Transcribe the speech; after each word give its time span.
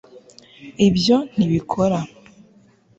ibyo 0.87 1.17
ntibikora 1.33 1.99